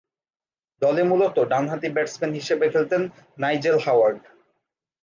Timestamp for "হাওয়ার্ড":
3.85-4.17